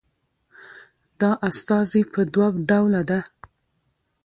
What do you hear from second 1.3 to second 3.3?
استازي په دوه ډوله ده